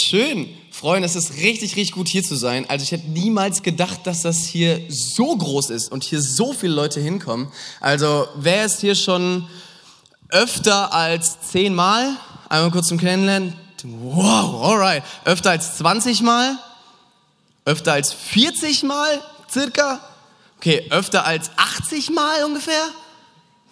[0.00, 0.48] Schön.
[0.70, 2.64] Freunde, es ist richtig, richtig gut hier zu sein.
[2.68, 6.72] Also ich hätte niemals gedacht, dass das hier so groß ist und hier so viele
[6.72, 7.52] Leute hinkommen.
[7.80, 9.46] Also wer ist hier schon
[10.30, 12.16] öfter als zehnmal?
[12.48, 13.54] Einmal kurz zum Kennenlernen.
[13.84, 15.02] Wow, alright.
[15.24, 16.58] Öfter als 20 Mal?
[17.64, 19.20] Öfter als 40 Mal
[19.50, 20.00] circa?
[20.56, 22.88] Okay, öfter als 80 Mal ungefähr?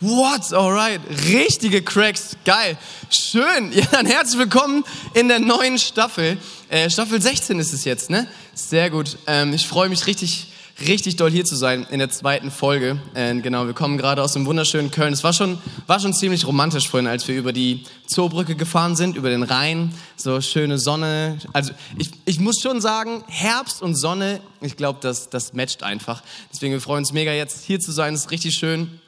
[0.01, 0.53] What?
[0.53, 1.01] Alright.
[1.29, 2.37] Richtige Cracks.
[2.45, 2.79] Geil.
[3.11, 3.73] Schön.
[3.73, 6.39] Ja, dann herzlich willkommen in der neuen Staffel.
[6.69, 8.29] Äh, Staffel 16 ist es jetzt, ne?
[8.55, 9.19] Sehr gut.
[9.27, 10.53] Ähm, ich freue mich richtig,
[10.87, 13.01] richtig doll hier zu sein in der zweiten Folge.
[13.15, 15.13] Äh, genau, wir kommen gerade aus dem wunderschönen Köln.
[15.13, 15.59] Es war schon,
[15.89, 19.93] war schon ziemlich romantisch vorhin, als wir über die Zoobrücke gefahren sind, über den Rhein.
[20.15, 21.39] So schöne Sonne.
[21.53, 26.23] Also ich, ich muss schon sagen, Herbst und Sonne, ich glaube, das, das matcht einfach.
[26.53, 28.15] Deswegen, wir freuen uns mega jetzt hier zu sein.
[28.15, 29.01] Es ist richtig schön.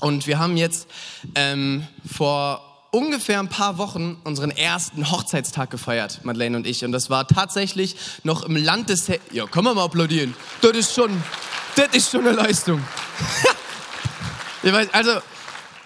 [0.00, 0.86] Und wir haben jetzt
[1.34, 6.84] ähm, vor ungefähr ein paar Wochen unseren ersten Hochzeitstag gefeiert, Madeleine und ich.
[6.84, 9.06] Und das war tatsächlich noch im Land des...
[9.06, 10.34] He ja, können wir mal applaudieren.
[10.60, 11.22] Das ist schon,
[11.74, 12.82] das ist schon eine Leistung.
[14.92, 15.10] also,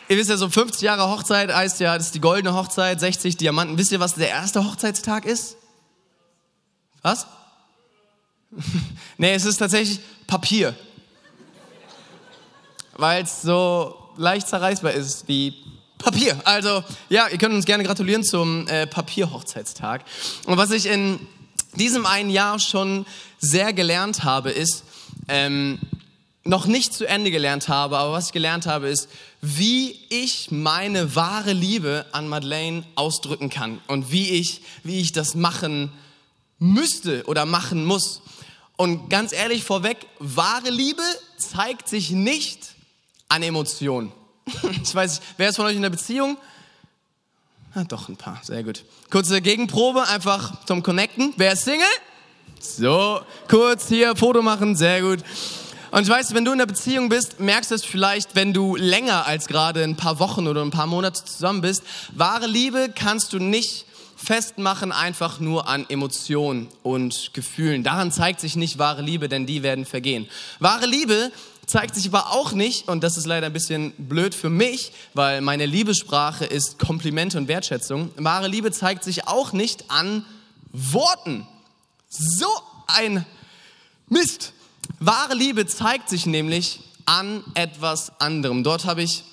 [0.08, 3.38] ihr wisst ja, so 50 Jahre Hochzeit heißt ja, das ist die goldene Hochzeit, 60
[3.38, 3.78] Diamanten.
[3.78, 5.56] Wisst ihr, was der erste Hochzeitstag ist?
[7.00, 7.26] Was?
[9.16, 10.76] nee, es ist tatsächlich Papier
[12.96, 15.54] weil es so leicht zerreißbar ist wie
[15.98, 16.40] Papier.
[16.44, 20.04] Also ja, ihr könnt uns gerne gratulieren zum äh, Papierhochzeitstag.
[20.46, 21.20] Und was ich in
[21.74, 23.06] diesem einen Jahr schon
[23.38, 24.84] sehr gelernt habe, ist,
[25.28, 25.78] ähm,
[26.44, 29.08] noch nicht zu Ende gelernt habe, aber was ich gelernt habe, ist,
[29.40, 35.34] wie ich meine wahre Liebe an Madeleine ausdrücken kann und wie ich, wie ich das
[35.34, 35.92] machen
[36.58, 38.22] müsste oder machen muss.
[38.76, 41.02] Und ganz ehrlich vorweg, wahre Liebe
[41.36, 42.71] zeigt sich nicht
[43.32, 44.12] an Emotionen.
[44.82, 46.36] Ich weiß nicht, wer ist von euch in der Beziehung?
[47.74, 48.84] Ah, doch, ein paar, sehr gut.
[49.10, 51.32] Kurze Gegenprobe, einfach zum Connecten.
[51.36, 51.86] Wer ist Single?
[52.60, 55.20] So, kurz hier Foto machen, sehr gut.
[55.90, 58.76] Und ich weiß, wenn du in der Beziehung bist, merkst du es vielleicht, wenn du
[58.76, 61.82] länger als gerade ein paar Wochen oder ein paar Monate zusammen bist.
[62.12, 67.82] Wahre Liebe kannst du nicht festmachen einfach nur an Emotionen und Gefühlen.
[67.82, 70.28] Daran zeigt sich nicht wahre Liebe, denn die werden vergehen.
[70.60, 71.32] Wahre Liebe
[71.72, 75.40] zeigt sich aber auch nicht, und das ist leider ein bisschen blöd für mich, weil
[75.40, 78.10] meine Liebessprache ist Komplimente und Wertschätzung.
[78.16, 80.26] Wahre Liebe zeigt sich auch nicht an
[80.70, 81.48] Worten.
[82.10, 82.46] So
[82.88, 83.24] ein
[84.06, 84.52] Mist.
[85.00, 88.64] Wahre Liebe zeigt sich nämlich an etwas anderem.
[88.64, 89.24] Dort habe ich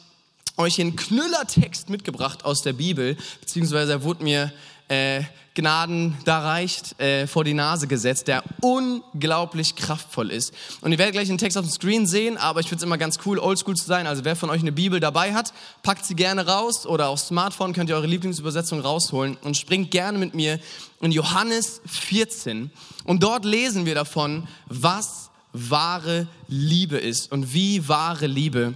[0.55, 4.53] euch einen Knüllertext mitgebracht aus der Bibel, beziehungsweise er wurde mir
[4.87, 5.23] äh,
[5.59, 10.53] Gnaden da reicht äh, vor die Nase gesetzt, der unglaublich kraftvoll ist.
[10.81, 12.97] Und ihr werdet gleich den Text auf dem Screen sehen, aber ich finde es immer
[12.97, 14.07] ganz cool, oldschool zu sein.
[14.07, 15.53] Also wer von euch eine Bibel dabei hat,
[15.83, 20.17] packt sie gerne raus oder auf Smartphone könnt ihr eure Lieblingsübersetzung rausholen und springt gerne
[20.17, 20.59] mit mir
[21.01, 22.71] in Johannes 14.
[23.03, 28.75] Und dort lesen wir davon, was wahre Liebe ist und wie wahre Liebe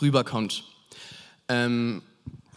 [0.00, 0.64] rüberkommt.
[1.48, 2.02] Ähm,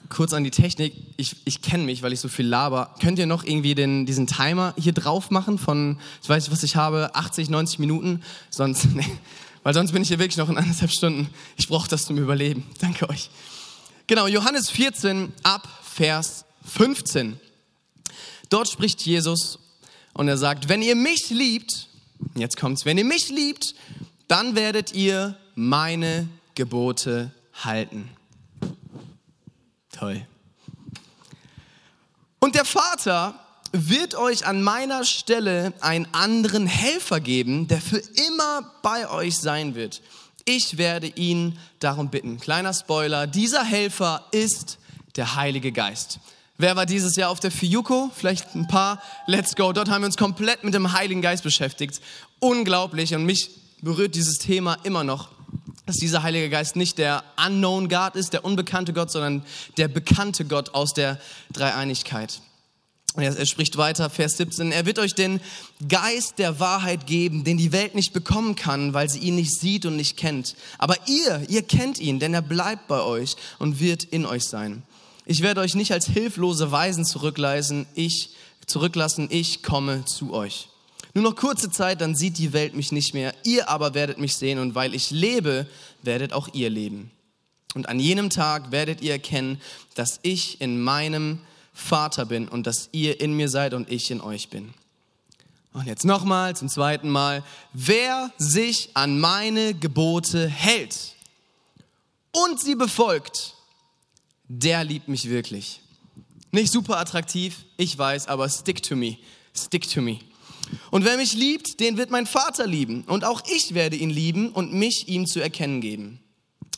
[0.09, 0.93] kurz an die Technik.
[1.17, 2.95] Ich, ich kenne mich, weil ich so viel laber.
[2.99, 6.63] Könnt ihr noch irgendwie den, diesen Timer hier drauf machen von, ich weiß nicht, was
[6.63, 8.21] ich habe, 80, 90 Minuten?
[8.49, 9.05] Sonst, nee,
[9.63, 11.29] weil sonst bin ich hier wirklich noch in anderthalb Stunden.
[11.57, 12.65] Ich brauche das zum Überleben.
[12.79, 13.29] Danke euch.
[14.07, 17.39] Genau, Johannes 14 ab Vers 15.
[18.49, 19.59] Dort spricht Jesus
[20.13, 21.87] und er sagt, wenn ihr mich liebt,
[22.35, 23.75] jetzt kommt's, wenn ihr mich liebt,
[24.27, 28.09] dann werdet ihr meine Gebote halten.
[29.99, 30.25] Toll.
[32.39, 33.35] Und der Vater
[33.73, 39.75] wird euch an meiner Stelle einen anderen Helfer geben, der für immer bei euch sein
[39.75, 40.01] wird.
[40.45, 42.39] Ich werde ihn darum bitten.
[42.39, 44.77] Kleiner Spoiler, dieser Helfer ist
[45.17, 46.19] der Heilige Geist.
[46.57, 48.09] Wer war dieses Jahr auf der Fiuko?
[48.15, 49.01] Vielleicht ein paar.
[49.27, 49.73] Let's go.
[49.73, 51.99] Dort haben wir uns komplett mit dem Heiligen Geist beschäftigt.
[52.39, 53.13] Unglaublich.
[53.15, 53.49] Und mich
[53.81, 55.29] berührt dieses Thema immer noch
[55.89, 59.43] dass dieser Heilige Geist nicht der unknown God ist, der unbekannte Gott, sondern
[59.77, 61.19] der bekannte Gott aus der
[61.51, 62.41] Dreieinigkeit.
[63.15, 64.71] Er spricht weiter, Vers 17.
[64.71, 65.41] Er wird euch den
[65.87, 69.87] Geist der Wahrheit geben, den die Welt nicht bekommen kann, weil sie ihn nicht sieht
[69.87, 70.55] und nicht kennt.
[70.77, 74.83] Aber ihr, ihr kennt ihn, denn er bleibt bei euch und wird in euch sein.
[75.25, 77.87] Ich werde euch nicht als hilflose Weisen zurücklassen.
[77.95, 78.29] Ich,
[78.67, 79.27] zurücklassen.
[79.31, 80.69] Ich komme zu euch.
[81.13, 83.33] Nur noch kurze Zeit, dann sieht die Welt mich nicht mehr.
[83.43, 85.65] Ihr aber werdet mich sehen und weil ich lebe,
[86.03, 87.11] werdet auch ihr leben.
[87.75, 89.59] Und an jenem Tag werdet ihr erkennen,
[89.95, 91.39] dass ich in meinem
[91.73, 94.73] Vater bin und dass ihr in mir seid und ich in euch bin.
[95.73, 97.43] Und jetzt nochmal zum zweiten Mal.
[97.73, 101.15] Wer sich an meine Gebote hält
[102.31, 103.55] und sie befolgt,
[104.47, 105.81] der liebt mich wirklich.
[106.51, 109.17] Nicht super attraktiv, ich weiß, aber stick to me.
[109.55, 110.19] Stick to me.
[110.91, 113.03] Und wer mich liebt, den wird mein Vater lieben.
[113.03, 116.19] Und auch ich werde ihn lieben und mich ihm zu erkennen geben.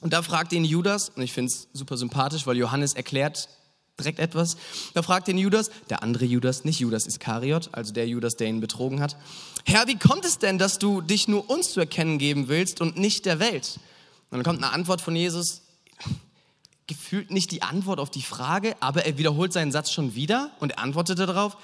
[0.01, 3.49] Und da fragt ihn Judas, und ich finde es super sympathisch, weil Johannes erklärt
[3.99, 4.57] direkt etwas.
[4.93, 8.59] Da fragt ihn Judas, der andere Judas, nicht Judas Iskariot, also der Judas, der ihn
[8.59, 9.15] betrogen hat.
[9.65, 12.97] Herr, wie kommt es denn, dass du dich nur uns zu erkennen geben willst und
[12.97, 13.79] nicht der Welt?
[14.31, 15.61] Und dann kommt eine Antwort von Jesus,
[16.87, 20.71] gefühlt nicht die Antwort auf die Frage, aber er wiederholt seinen Satz schon wieder und
[20.71, 21.57] er antwortete darauf,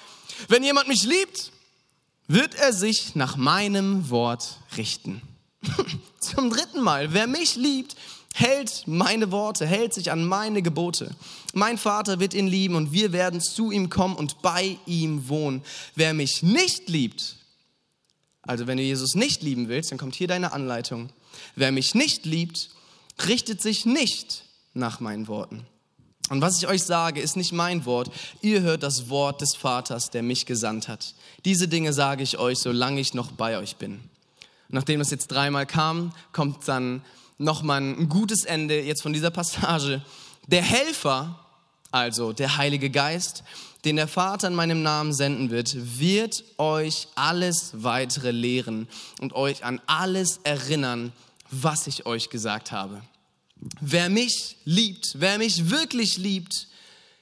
[0.48, 1.52] wenn jemand mich liebt,
[2.28, 5.22] wird er sich nach meinem Wort richten.
[6.20, 7.96] Zum dritten Mal, wer mich liebt,
[8.34, 11.16] hält meine Worte, hält sich an meine Gebote.
[11.54, 15.64] Mein Vater wird ihn lieben und wir werden zu ihm kommen und bei ihm wohnen.
[15.96, 17.38] Wer mich nicht liebt,
[18.42, 21.10] also wenn du Jesus nicht lieben willst, dann kommt hier deine Anleitung.
[21.56, 22.70] Wer mich nicht liebt,
[23.28, 25.66] richtet sich nicht nach meinen Worten.
[26.30, 28.12] Und was ich euch sage, ist nicht mein Wort.
[28.42, 31.14] Ihr hört das Wort des Vaters, der mich gesandt hat.
[31.46, 34.02] Diese Dinge sage ich euch, solange ich noch bei euch bin.
[34.70, 37.02] nachdem es jetzt dreimal kam, kommt dann
[37.38, 40.02] nochmal ein gutes Ende jetzt von dieser Passage.
[40.48, 41.40] Der Helfer,
[41.92, 43.44] also der Heilige Geist,
[43.86, 48.90] den der Vater in meinem Namen senden wird, wird euch alles weitere lehren
[49.22, 51.14] und euch an alles erinnern,
[51.52, 53.02] was ich euch gesagt habe.
[53.82, 56.68] Wer mich liebt, wer mich wirklich liebt,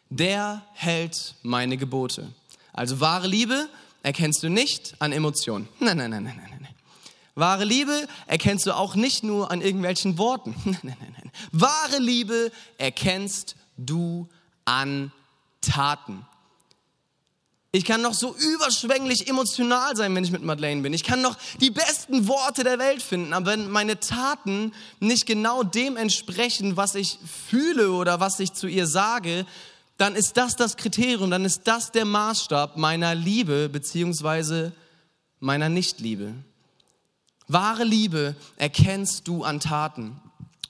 [0.09, 2.31] der hält meine Gebote.
[2.73, 3.69] Also wahre Liebe
[4.03, 5.67] erkennst du nicht an Emotionen.
[5.79, 6.59] Nein, nein, nein, nein, nein.
[6.61, 6.75] nein.
[7.35, 10.55] Wahre Liebe erkennst du auch nicht nur an irgendwelchen Worten.
[10.65, 11.31] Nein, nein, nein, nein.
[11.51, 14.29] Wahre Liebe erkennst du
[14.63, 15.11] an
[15.59, 16.25] Taten.
[17.75, 20.93] Ich kann noch so überschwänglich emotional sein, wenn ich mit Madeleine bin.
[20.93, 25.61] Ich kann noch die besten Worte der Welt finden, aber wenn meine Taten nicht genau
[25.61, 27.19] dem entsprechen, was ich
[27.49, 29.45] fühle oder was ich zu ihr sage,
[29.97, 34.71] dann ist das das Kriterium, dann ist das der Maßstab meiner Liebe beziehungsweise
[35.41, 36.31] meiner Nichtliebe.
[37.49, 40.21] Wahre Liebe erkennst du an Taten.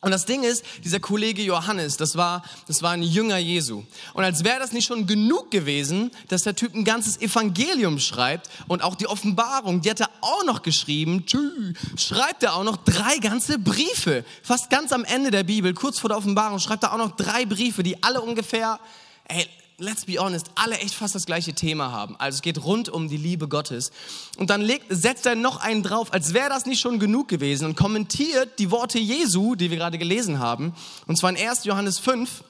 [0.06, 3.84] Und das Ding ist, dieser Kollege Johannes, das war, das war ein Jünger Jesu.
[4.14, 8.52] Und als wäre das nicht schon genug gewesen, dass der Typ ein ganzes Evangelium schreibt
[8.68, 12.78] und auch die Offenbarung, die hat er auch noch geschrieben, tschü, schreibt er auch noch
[12.78, 14.24] drei ganze Briefe.
[14.44, 17.48] Fast ganz am Ende der Bibel, kurz vor der Offenbarung, schreibt er auch noch drei
[17.48, 18.80] Briefe, die alle ungefähr,
[19.28, 19.48] ey,
[19.78, 22.16] let's be honest, alle echt fast das gleiche Thema haben.
[22.18, 23.92] Also es geht rund um die Liebe Gottes.
[24.38, 27.66] Und dann legt, setzt er noch einen drauf, als wäre das nicht schon genug gewesen
[27.66, 30.74] und kommentiert die Worte Jesu, die wir gerade gelesen haben.
[31.08, 31.66] Und zwar in 1.
[31.66, 32.44] Johannes 5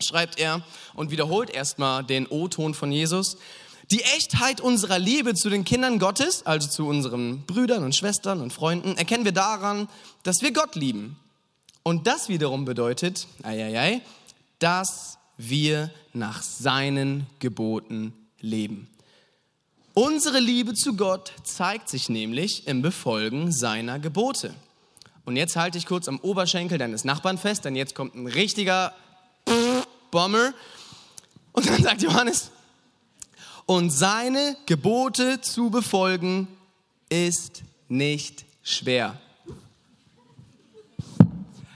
[0.00, 0.62] schreibt er
[0.94, 3.36] und wiederholt erstmal den O-Ton von Jesus.
[3.90, 8.52] Die Echtheit unserer Liebe zu den Kindern Gottes, also zu unseren Brüdern und Schwestern und
[8.52, 9.88] Freunden, erkennen wir daran,
[10.22, 11.16] dass wir Gott lieben.
[11.82, 14.00] Und das wiederum bedeutet, ei, ei, ei,
[14.60, 18.88] dass wir nach seinen Geboten leben.
[19.94, 24.54] Unsere Liebe zu Gott zeigt sich nämlich im Befolgen seiner Gebote.
[25.24, 28.94] Und jetzt halte ich kurz am Oberschenkel deines Nachbarn fest, denn jetzt kommt ein richtiger
[30.10, 30.52] Bomber.
[31.52, 32.50] Und dann sagt Johannes,
[33.66, 36.48] und seine Gebote zu befolgen
[37.08, 39.20] ist nicht schwer.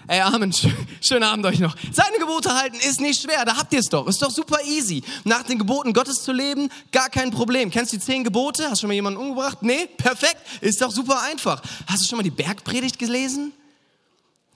[0.06, 0.54] Ey, Amen.
[1.00, 1.74] Schönen Abend euch noch.
[1.92, 3.44] Seine Gebote halten ist nicht schwer.
[3.44, 4.06] Da habt ihr es doch.
[4.06, 5.02] Ist doch super easy.
[5.24, 7.70] Nach den Geboten Gottes zu leben, gar kein Problem.
[7.70, 8.64] Kennst du die zehn Gebote?
[8.64, 9.62] Hast du schon mal jemanden umgebracht?
[9.62, 9.86] Nee?
[9.96, 10.36] Perfekt.
[10.60, 11.62] Ist doch super einfach.
[11.86, 13.52] Hast du schon mal die Bergpredigt gelesen?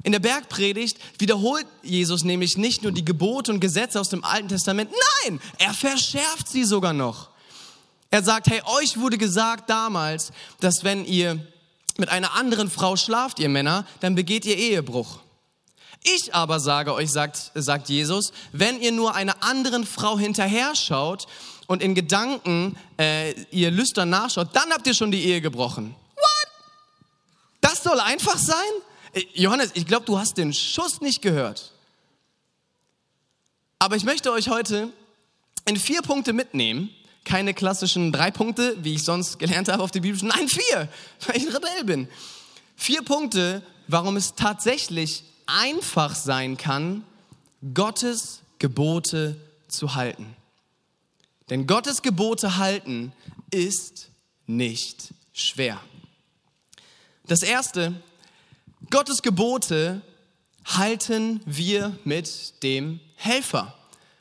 [0.03, 4.49] In der Bergpredigt wiederholt Jesus nämlich nicht nur die Gebote und Gesetze aus dem Alten
[4.49, 4.91] Testament.
[5.25, 7.31] Nein, er verschärft sie sogar noch.
[8.11, 11.45] Er sagt, hey, euch wurde gesagt damals, dass wenn ihr
[11.97, 15.19] mit einer anderen Frau schlaft, ihr Männer, dann begeht ihr Ehebruch.
[16.05, 21.27] Ich aber sage euch, sagt, sagt Jesus, wenn ihr nur einer anderen Frau hinterher schaut
[21.67, 25.95] und in Gedanken äh, ihr lüstern nachschaut, dann habt ihr schon die Ehe gebrochen.
[26.15, 26.49] What?
[27.61, 28.57] Das soll einfach sein?
[29.13, 31.73] Äh, Johannes, ich glaube, du hast den Schuss nicht gehört.
[33.79, 34.93] Aber ich möchte euch heute
[35.67, 36.91] in vier Punkte mitnehmen.
[37.25, 40.19] Keine klassischen drei Punkte, wie ich sonst gelernt habe auf der Bibel.
[40.23, 40.89] Nein, vier,
[41.27, 42.09] weil ich ein Rebell bin.
[42.77, 47.05] Vier Punkte, warum es tatsächlich einfach sein kann,
[47.75, 49.37] Gottes Gebote
[49.67, 50.37] zu halten.
[51.51, 53.13] Denn Gottes Gebote halten
[53.51, 54.11] ist
[54.47, 55.81] nicht schwer.
[57.27, 57.95] Das erste,
[58.91, 60.03] Gottes Gebote
[60.65, 63.75] halten wir mit dem Helfer,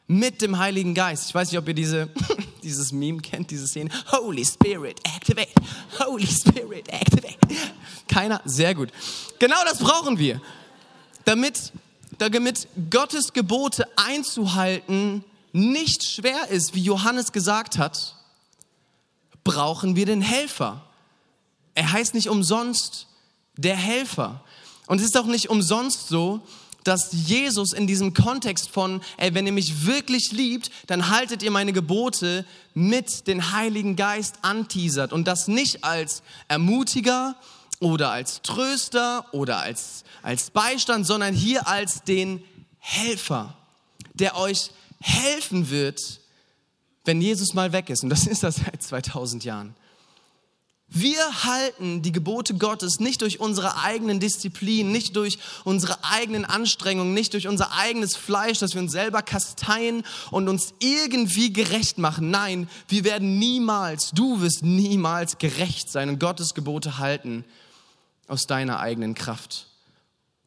[0.08, 1.28] mit dem Heiligen Geist.
[1.28, 2.10] Ich weiß nicht, ob ihr diese,
[2.64, 3.90] dieses Meme kennt, diese Szene.
[4.12, 5.52] Holy Spirit, activate.
[6.00, 7.38] Holy Spirit, activate.
[8.08, 8.42] Keiner?
[8.46, 8.90] Sehr gut.
[9.40, 10.42] Genau das brauchen wir
[11.28, 11.74] damit,
[12.18, 18.16] damit Gottes Gebote einzuhalten nicht schwer ist, wie Johannes gesagt hat,
[19.44, 20.82] brauchen wir den Helfer.
[21.74, 23.08] Er heißt nicht umsonst
[23.58, 24.44] der Helfer.
[24.88, 26.42] Und es ist auch nicht umsonst so,
[26.84, 31.52] dass Jesus in diesem Kontext von, ey, wenn ihr mich wirklich liebt, dann haltet ihr
[31.52, 37.36] meine Gebote mit den Heiligen Geist anteasert und das nicht als Ermutiger
[37.80, 42.44] oder als Tröster oder als, als Beistand, sondern hier als den
[42.80, 43.56] Helfer,
[44.14, 46.20] der euch helfen wird,
[47.06, 48.04] wenn Jesus mal weg ist.
[48.04, 49.76] Und das ist das seit 2000 Jahren.
[50.90, 57.14] Wir halten die Gebote Gottes nicht durch unsere eigenen Disziplin, nicht durch unsere eigenen Anstrengungen,
[57.14, 62.32] nicht durch unser eigenes Fleisch, dass wir uns selber kasteien und uns irgendwie gerecht machen.
[62.32, 67.44] Nein, wir werden niemals, du wirst niemals gerecht sein und Gottes Gebote halten
[68.28, 69.68] aus deiner eigenen Kraft,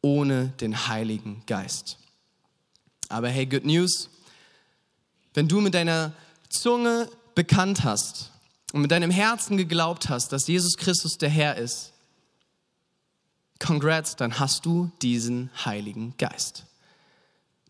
[0.01, 1.97] ohne den Heiligen Geist.
[3.09, 4.09] Aber hey, good news.
[5.33, 6.13] Wenn du mit deiner
[6.49, 8.31] Zunge bekannt hast,
[8.71, 11.91] und mit deinem Herzen geglaubt hast, dass Jesus Christus der Herr ist,
[13.59, 16.65] congrats, dann hast du diesen Heiligen Geist.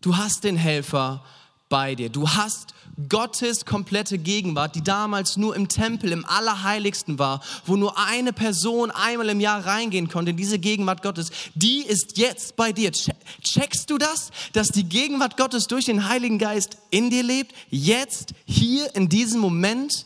[0.00, 1.24] Du hast den Helfer
[1.72, 2.10] bei dir.
[2.10, 2.74] Du hast
[3.08, 8.90] Gottes komplette Gegenwart, die damals nur im Tempel, im Allerheiligsten war, wo nur eine Person
[8.90, 12.92] einmal im Jahr reingehen konnte, in diese Gegenwart Gottes, die ist jetzt bei dir.
[12.92, 17.54] Checkst du das, dass die Gegenwart Gottes durch den Heiligen Geist in dir lebt?
[17.70, 20.04] Jetzt, hier, in diesem Moment?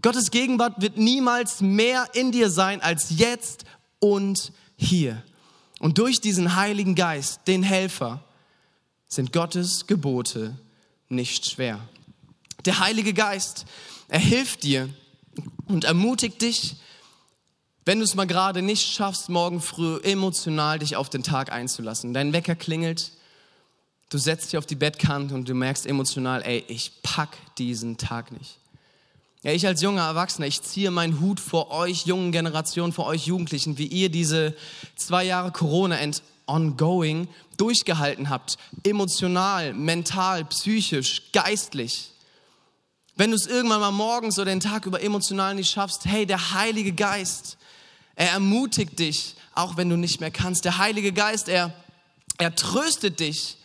[0.00, 3.64] Gottes Gegenwart wird niemals mehr in dir sein als jetzt
[3.98, 5.24] und hier.
[5.80, 8.22] Und durch diesen Heiligen Geist, den Helfer,
[9.08, 10.54] sind Gottes Gebote
[11.14, 11.80] nicht schwer.
[12.64, 13.66] Der Heilige Geist,
[14.08, 14.88] er hilft dir
[15.66, 16.76] und ermutigt dich,
[17.84, 22.14] wenn du es mal gerade nicht schaffst, morgen früh emotional dich auf den Tag einzulassen.
[22.14, 23.12] Dein Wecker klingelt,
[24.08, 28.32] du setzt dich auf die Bettkante und du merkst emotional, ey, ich pack diesen Tag
[28.32, 28.58] nicht.
[29.42, 33.26] Ja, ich als junger Erwachsener, ich ziehe meinen Hut vor euch jungen Generationen, vor euch
[33.26, 34.56] Jugendlichen, wie ihr diese
[34.96, 38.56] zwei Jahre Corona and ongoing durchgehalten habt.
[38.82, 42.10] Emotional, mental, psychisch, geistlich.
[43.16, 46.52] Wenn du es irgendwann mal morgens oder den Tag über emotional nicht schaffst, hey, der
[46.52, 47.56] Heilige Geist,
[48.16, 50.64] er ermutigt dich, auch wenn du nicht mehr kannst.
[50.64, 51.72] Der Heilige Geist, er,
[52.38, 53.56] er tröstet dich,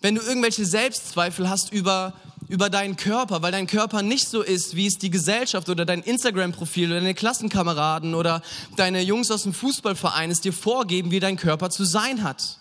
[0.00, 2.14] wenn du irgendwelche Selbstzweifel hast über
[2.48, 6.02] über deinen Körper, weil dein Körper nicht so ist, wie es die Gesellschaft oder dein
[6.02, 8.42] Instagram-Profil oder deine Klassenkameraden oder
[8.76, 12.60] deine Jungs aus dem Fußballverein es dir vorgeben, wie dein Körper zu sein hat.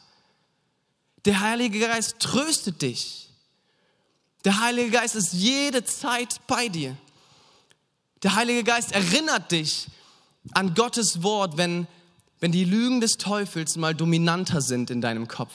[1.26, 3.30] Der Heilige Geist tröstet dich.
[4.44, 6.96] Der Heilige Geist ist jede Zeit bei dir.
[8.24, 9.88] Der Heilige Geist erinnert dich
[10.54, 11.88] an Gottes Wort, wenn,
[12.40, 15.54] wenn die Lügen des Teufels mal dominanter sind in deinem Kopf,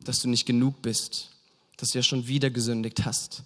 [0.00, 1.30] dass du nicht genug bist,
[1.76, 3.44] dass du ja schon wieder gesündigt hast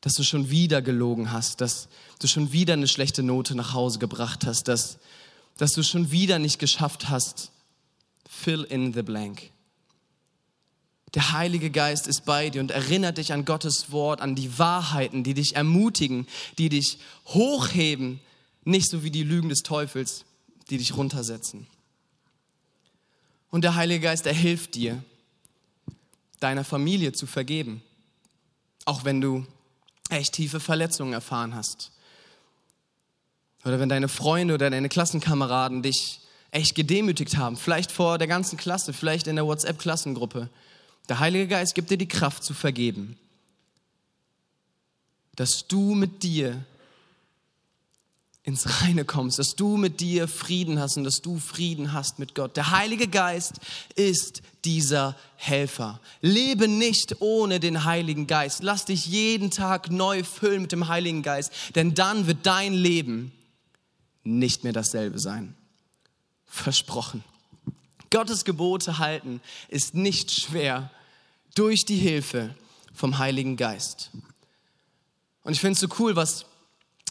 [0.00, 1.88] dass du schon wieder gelogen hast, dass
[2.18, 4.98] du schon wieder eine schlechte Note nach Hause gebracht hast, dass,
[5.58, 7.50] dass du schon wieder nicht geschafft hast.
[8.28, 9.50] Fill in the blank.
[11.14, 15.24] Der Heilige Geist ist bei dir und erinnert dich an Gottes Wort, an die Wahrheiten,
[15.24, 16.26] die dich ermutigen,
[16.56, 18.20] die dich hochheben,
[18.64, 20.24] nicht so wie die Lügen des Teufels,
[20.70, 21.66] die dich runtersetzen.
[23.50, 25.02] Und der Heilige Geist, er hilft dir,
[26.38, 27.82] deiner Familie zu vergeben,
[28.84, 29.44] auch wenn du
[30.10, 31.92] echt tiefe Verletzungen erfahren hast.
[33.64, 38.56] Oder wenn deine Freunde oder deine Klassenkameraden dich echt gedemütigt haben, vielleicht vor der ganzen
[38.56, 40.48] Klasse, vielleicht in der WhatsApp-Klassengruppe.
[41.08, 43.18] Der Heilige Geist gibt dir die Kraft zu vergeben,
[45.36, 46.64] dass du mit dir
[48.50, 52.34] ins Reine kommst, dass du mit dir Frieden hast und dass du Frieden hast mit
[52.34, 52.56] Gott.
[52.56, 53.60] Der Heilige Geist
[53.94, 56.00] ist dieser Helfer.
[56.20, 58.64] Lebe nicht ohne den Heiligen Geist.
[58.64, 63.30] Lass dich jeden Tag neu füllen mit dem Heiligen Geist, denn dann wird dein Leben
[64.24, 65.54] nicht mehr dasselbe sein.
[66.44, 67.22] Versprochen.
[68.10, 70.90] Gottes Gebote halten ist nicht schwer
[71.54, 72.52] durch die Hilfe
[72.92, 74.10] vom Heiligen Geist.
[75.44, 76.46] Und ich finde es so cool, was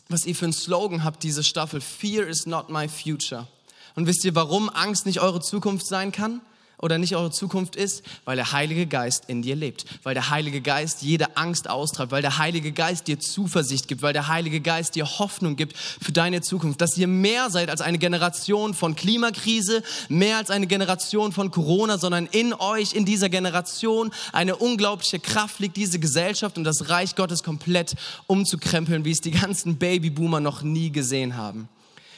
[0.09, 1.81] was ihr für einen Slogan habt, diese Staffel.
[1.81, 3.47] Fear is not my future.
[3.95, 6.41] Und wisst ihr, warum Angst nicht eure Zukunft sein kann?
[6.81, 10.61] Oder nicht eure Zukunft ist, weil der Heilige Geist in dir lebt, weil der Heilige
[10.61, 14.95] Geist jede Angst austreibt, weil der Heilige Geist dir Zuversicht gibt, weil der Heilige Geist
[14.95, 19.83] dir Hoffnung gibt für deine Zukunft, dass ihr mehr seid als eine Generation von Klimakrise,
[20.07, 25.59] mehr als eine Generation von Corona, sondern in euch, in dieser Generation eine unglaubliche Kraft
[25.59, 27.95] liegt, diese Gesellschaft und das Reich Gottes komplett
[28.27, 31.67] umzukrempeln, wie es die ganzen Babyboomer noch nie gesehen haben.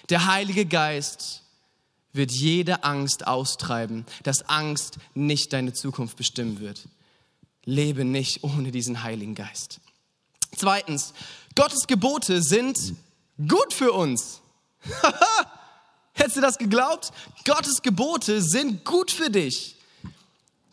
[0.09, 1.41] Der Heilige Geist
[2.13, 6.87] wird jede Angst austreiben, dass Angst nicht deine Zukunft bestimmen wird.
[7.63, 9.79] Lebe nicht ohne diesen Heiligen Geist.
[10.55, 11.13] Zweitens,
[11.55, 12.77] Gottes Gebote sind
[13.47, 14.41] gut für uns.
[16.13, 17.11] Hättest du das geglaubt?
[17.45, 19.75] Gottes Gebote sind gut für dich.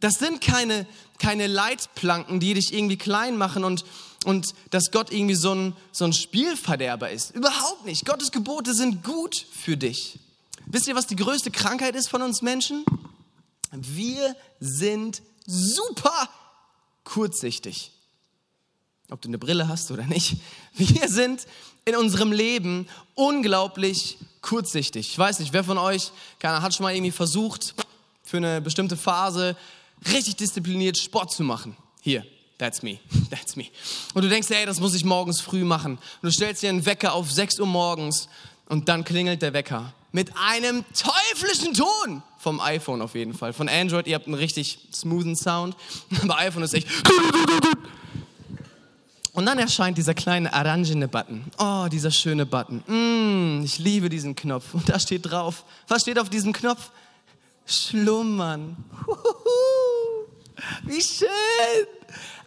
[0.01, 0.87] Das sind keine,
[1.19, 3.85] keine Leitplanken, die dich irgendwie klein machen und,
[4.25, 7.35] und dass Gott irgendwie so ein, so ein Spielverderber ist.
[7.35, 8.07] Überhaupt nicht.
[8.07, 10.19] Gottes Gebote sind gut für dich.
[10.71, 12.85] Wisst ihr, was die größte Krankheit ist von uns Menschen?
[13.73, 16.29] Wir sind super
[17.05, 17.93] kurzsichtig.
[19.11, 20.37] Ob du eine Brille hast oder nicht.
[20.75, 21.47] Wir sind
[21.87, 25.09] in unserem Leben unglaublich kurzsichtig.
[25.11, 27.75] Ich weiß nicht, wer von euch keiner hat schon mal irgendwie versucht,
[28.23, 29.57] für eine bestimmte Phase
[30.13, 31.75] richtig diszipliniert Sport zu machen.
[32.03, 32.27] Hier,
[32.59, 32.99] that's me,
[33.31, 33.69] that's me.
[34.13, 35.93] Und du denkst, ey, das muss ich morgens früh machen.
[35.93, 38.29] Und du stellst dir einen Wecker auf 6 Uhr morgens
[38.69, 43.53] und dann klingelt der Wecker mit einem teuflischen Ton vom iPhone auf jeden Fall.
[43.53, 45.77] Von Android, ihr habt einen richtig smoothen Sound,
[46.23, 46.89] aber iPhone ist echt
[49.39, 51.45] und dann erscheint dieser kleine orangene Button.
[51.59, 52.83] Oh, dieser schöne Button.
[52.89, 54.75] Mm, ich liebe diesen Knopf.
[54.75, 55.65] Und da steht drauf.
[55.87, 56.91] Was steht auf diesem Knopf?
[57.65, 58.77] Schlummern.
[60.83, 61.29] Wie schön.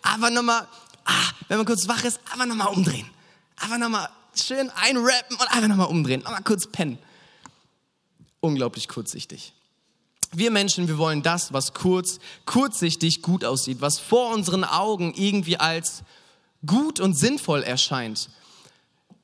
[0.01, 0.67] Aber nochmal,
[1.05, 3.09] ah, wenn man kurz wach ist, einfach nochmal umdrehen.
[3.55, 6.21] Einfach nochmal schön einrappen und einfach nochmal umdrehen.
[6.21, 6.97] Nochmal kurz pennen.
[8.39, 9.53] Unglaublich kurzsichtig.
[10.33, 15.57] Wir Menschen, wir wollen das, was kurz, kurzsichtig gut aussieht, was vor unseren Augen irgendwie
[15.57, 16.03] als
[16.65, 18.29] gut und sinnvoll erscheint.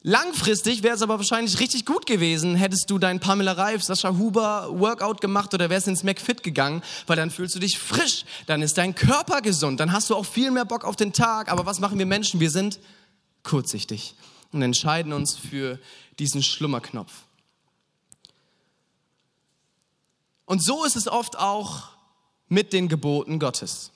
[0.04, 4.68] Langfristig wäre es aber wahrscheinlich richtig gut gewesen, hättest du dein Pamela Reif, Sascha Huber
[4.72, 8.78] Workout gemacht oder wärst ins McFit gegangen, weil dann fühlst du dich frisch, dann ist
[8.78, 11.52] dein Körper gesund, dann hast du auch viel mehr Bock auf den Tag.
[11.52, 12.40] Aber was machen wir Menschen?
[12.40, 12.80] Wir sind
[13.44, 14.14] kurzsichtig
[14.52, 15.80] und entscheiden uns für
[16.20, 17.12] diesen Schlummerknopf.
[20.46, 21.90] Und so ist es oft auch
[22.48, 23.92] mit den Geboten Gottes.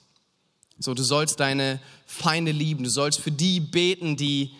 [0.78, 4.54] So, du sollst deine Feinde lieben, du sollst für die beten, die,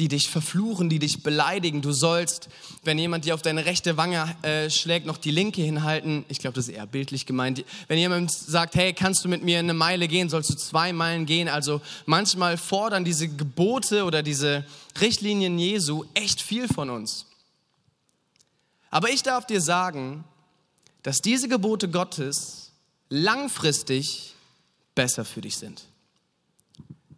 [0.00, 1.82] die dich verfluchen, die dich beleidigen.
[1.82, 2.48] Du sollst,
[2.82, 6.24] wenn jemand dir auf deine rechte Wange äh, schlägt, noch die linke hinhalten.
[6.28, 7.62] Ich glaube, das ist eher bildlich gemeint.
[7.86, 11.26] Wenn jemand sagt, hey, kannst du mit mir eine Meile gehen, sollst du zwei Meilen
[11.26, 11.48] gehen.
[11.48, 14.64] Also manchmal fordern diese Gebote oder diese
[15.00, 17.26] Richtlinien Jesu echt viel von uns.
[18.90, 20.24] Aber ich darf dir sagen,
[21.02, 22.72] dass diese Gebote Gottes
[23.10, 24.34] langfristig
[24.94, 25.82] besser für dich sind.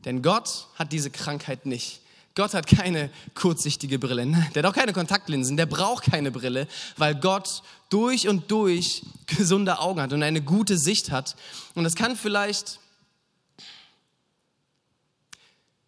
[0.05, 2.02] Denn Gott hat diese Krankheit nicht.
[2.35, 4.27] Gott hat keine kurzsichtige Brille.
[4.55, 5.57] Der hat auch keine Kontaktlinsen.
[5.57, 6.67] Der braucht keine Brille,
[6.97, 11.37] weil Gott durch und durch gesunde Augen hat und eine gute Sicht hat.
[11.75, 12.81] Und das kann vielleicht,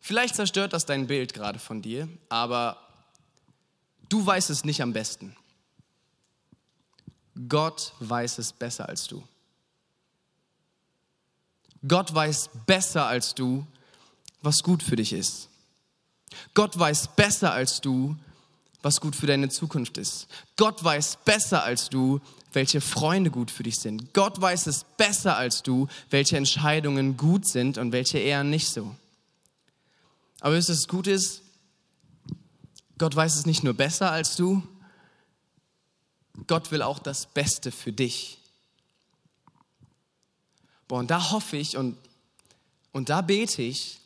[0.01, 2.77] vielleicht zerstört das dein Bild gerade von dir, aber
[4.11, 5.35] du weißt es nicht am besten.
[7.49, 9.27] Gott weiß es besser als du.
[11.87, 13.67] Gott weiß besser als du,
[14.43, 15.49] was gut für dich ist.
[16.55, 18.17] Gott weiß besser als du,
[18.83, 20.27] was gut für deine Zukunft ist.
[20.57, 22.21] Gott weiß besser als du,
[22.53, 24.13] welche Freunde gut für dich sind.
[24.15, 28.95] Gott weiß es besser als du, welche Entscheidungen gut sind und welche eher nicht so.
[30.41, 31.43] Aber wisst ihr, was gut ist?
[32.99, 34.63] Gott weiß es nicht nur besser als du,
[36.47, 38.39] Gott will auch das Beste für dich.
[40.89, 41.97] Boah, und da hoffe ich und,
[42.93, 44.01] und da bete ich,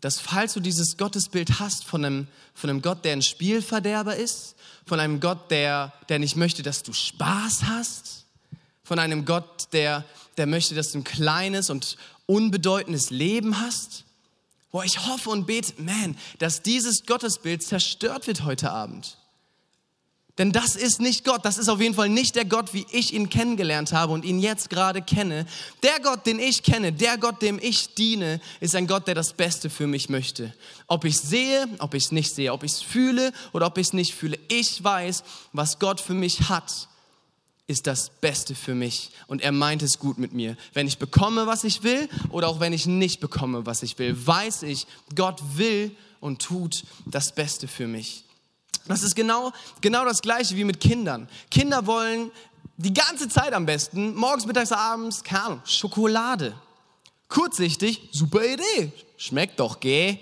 [0.00, 4.54] dass falls du dieses Gottesbild hast von einem, von einem Gott, der ein Spielverderber ist,
[4.86, 8.26] von einem Gott, der, der nicht möchte, dass du Spaß hast,
[8.84, 10.04] von einem Gott, der,
[10.36, 14.04] der möchte, dass du ein kleines und unbedeutendes Leben hast,
[14.70, 19.16] Boah, ich hoffe und bete, man, dass dieses Gottesbild zerstört wird heute Abend.
[20.38, 21.44] Denn das ist nicht Gott.
[21.44, 24.38] Das ist auf jeden Fall nicht der Gott, wie ich ihn kennengelernt habe und ihn
[24.38, 25.46] jetzt gerade kenne.
[25.82, 29.32] Der Gott, den ich kenne, der Gott, dem ich diene, ist ein Gott, der das
[29.32, 30.54] Beste für mich möchte.
[30.86, 33.88] Ob ich sehe, ob ich es nicht sehe, ob ich es fühle oder ob ich
[33.88, 34.38] es nicht fühle.
[34.48, 36.88] Ich weiß, was Gott für mich hat,
[37.66, 39.10] ist das Beste für mich.
[39.26, 40.56] Und er meint es gut mit mir.
[40.72, 44.16] Wenn ich bekomme, was ich will oder auch wenn ich nicht bekomme, was ich will,
[44.26, 48.24] weiß ich, Gott will und tut das Beste für mich.
[48.88, 51.28] Das ist genau, genau das Gleiche wie mit Kindern.
[51.50, 52.30] Kinder wollen
[52.76, 56.54] die ganze Zeit am besten, morgens, mittags, abends, keine Ahnung, Schokolade.
[57.28, 60.18] Kurzsichtig, super Idee, schmeckt doch, geh.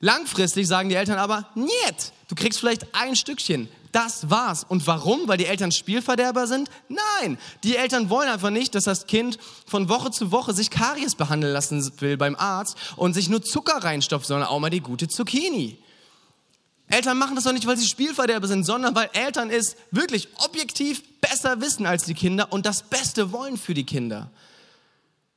[0.00, 3.68] Langfristig sagen die Eltern aber, niet, du kriegst vielleicht ein Stückchen.
[3.90, 4.64] Das war's.
[4.64, 5.28] Und warum?
[5.28, 6.68] Weil die Eltern Spielverderber sind?
[6.88, 11.14] Nein, die Eltern wollen einfach nicht, dass das Kind von Woche zu Woche sich Karies
[11.14, 15.06] behandeln lassen will beim Arzt und sich nur Zucker reinstopft, sondern auch mal die gute
[15.06, 15.78] Zucchini.
[16.88, 21.02] Eltern machen das doch nicht, weil sie Spielverderber sind, sondern weil Eltern es wirklich objektiv
[21.20, 24.30] besser wissen als die Kinder und das Beste wollen für die Kinder.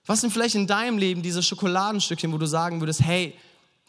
[0.06, 3.34] Was sind vielleicht in deinem Leben diese Schokoladenstückchen, wo du sagen würdest, hey,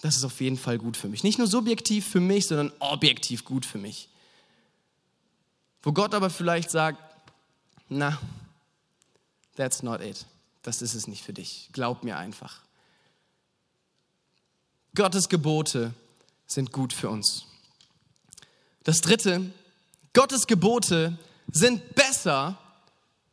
[0.01, 1.25] das ist auf jeden Fall gut für mich.
[1.25, 4.09] Nicht nur subjektiv für mich, sondern objektiv gut für mich.
[5.83, 6.99] Wo Gott aber vielleicht sagt,
[7.89, 8.19] na,
[9.57, 10.25] that's not it.
[10.63, 11.69] Das ist es nicht für dich.
[11.73, 12.61] Glaub mir einfach.
[14.95, 15.95] Gottes Gebote
[16.49, 17.47] sind gut für uns.
[18.83, 19.53] Das dritte,
[20.15, 21.17] Gottes Gebote
[21.53, 22.59] sind besser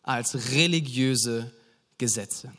[0.03, 1.51] als religiöse
[1.97, 2.51] Gesetze.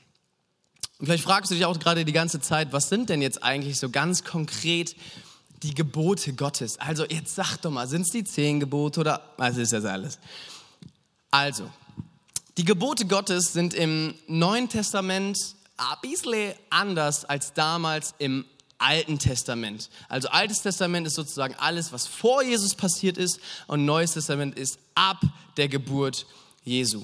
[0.98, 3.78] Und vielleicht fragst du dich auch gerade die ganze Zeit, was sind denn jetzt eigentlich
[3.78, 4.96] so ganz konkret
[5.62, 6.80] die Gebote Gottes?
[6.80, 10.18] Also jetzt sag doch mal, sind es die zehn Gebote oder was ist das alles?
[11.30, 11.70] Also,
[12.56, 15.38] die Gebote Gottes sind im Neuen Testament
[15.76, 18.46] ein bisschen anders als damals im
[18.78, 19.88] Alten Testament.
[20.08, 24.78] Also Altes Testament ist sozusagen alles, was vor Jesus passiert ist und Neues Testament ist
[24.94, 25.20] ab
[25.56, 26.26] der Geburt
[26.64, 27.02] Jesu.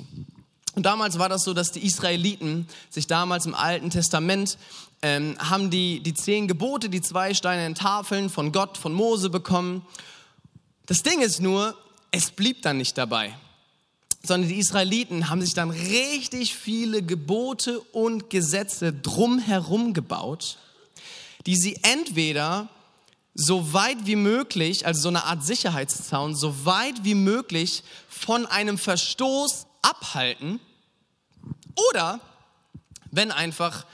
[0.74, 4.56] Und damals war das so, dass die Israeliten sich damals im Alten Testament
[5.02, 9.85] ähm, haben die, die zehn Gebote, die zwei steinernen Tafeln von Gott, von Mose bekommen.
[10.87, 11.76] Das Ding ist nur,
[12.11, 13.35] es blieb dann nicht dabei,
[14.22, 20.58] sondern die Israeliten haben sich dann richtig viele Gebote und Gesetze drumherum gebaut,
[21.46, 22.68] die sie entweder
[23.35, 28.78] so weit wie möglich, also so eine Art Sicherheitszaun, so weit wie möglich von einem
[28.78, 30.61] Verstoß abhalten
[31.90, 32.20] oder
[33.11, 33.87] wenn einfach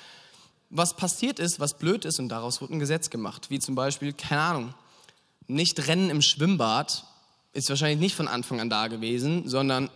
[0.71, 4.13] was passiert ist, was blöd ist und daraus wird ein Gesetz gemacht, wie zum Beispiel,
[4.13, 4.75] keine Ahnung,
[5.47, 7.05] nicht rennen im Schwimmbad
[7.55, 9.91] ist wahrscheinlich nicht von Anfang an da gewesen, sondern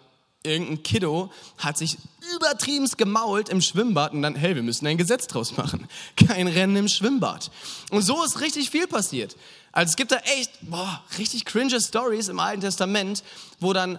[0.45, 1.99] irgendein Kiddo hat sich
[2.37, 5.89] übertrieben gemault im Schwimmbad und dann, hey, wir müssen ein Gesetz draus machen.
[6.17, 7.51] Kein Rennen im Schwimmbad.
[7.91, 9.37] Und so ist richtig viel passiert.
[9.73, 13.23] Also es gibt da echt, boah, richtig cringe Stories im Alten Testament,
[13.59, 13.99] wo dann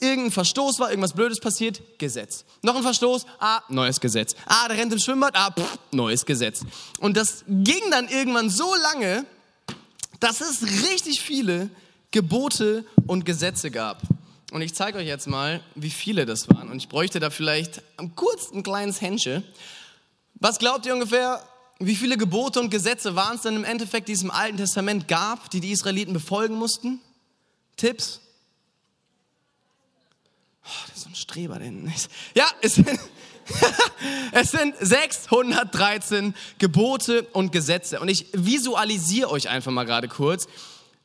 [0.00, 2.44] irgendein Verstoß war, irgendwas Blödes passiert, Gesetz.
[2.62, 4.34] Noch ein Verstoß, ah, neues Gesetz.
[4.46, 6.60] Ah, der rennt im Schwimmbad, ah, pff, neues Gesetz.
[6.98, 9.24] Und das ging dann irgendwann so lange,
[10.20, 11.70] dass es richtig viele
[12.10, 14.02] Gebote und Gesetze gab.
[14.54, 16.70] Und ich zeige euch jetzt mal, wie viele das waren.
[16.70, 17.82] Und ich bräuchte da vielleicht
[18.14, 19.42] kurz ein kleines Händchen.
[20.36, 21.44] Was glaubt ihr ungefähr,
[21.80, 25.08] wie viele Gebote und Gesetze waren es denn im Endeffekt, die es im Alten Testament
[25.08, 27.00] gab, die die Israeliten befolgen mussten?
[27.76, 28.20] Tipps?
[30.64, 31.92] Oh, das ist so ein Streber, denn.
[32.36, 32.88] Ja, es sind,
[34.30, 37.98] es sind 613 Gebote und Gesetze.
[37.98, 40.46] Und ich visualisiere euch einfach mal gerade kurz,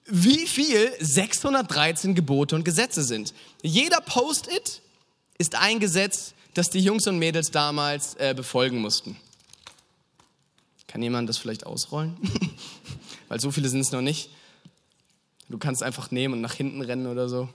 [0.10, 3.34] wie viel 613 Gebote und Gesetze sind.
[3.62, 4.82] Jeder Post-it
[5.38, 9.16] ist ein Gesetz, das die Jungs und Mädels damals äh, befolgen mussten.
[10.88, 12.18] Kann jemand das vielleicht ausrollen?
[13.28, 14.32] Weil so viele sind es noch nicht.
[15.48, 17.50] Du kannst einfach nehmen und nach hinten rennen oder so.